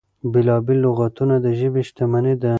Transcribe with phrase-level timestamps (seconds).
[0.31, 2.49] بېلا بېل لغتونه د ژبې شتمني ده.